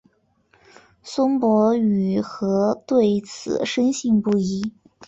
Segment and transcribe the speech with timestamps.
[1.03, 4.73] 孙傅与何对此深信不疑。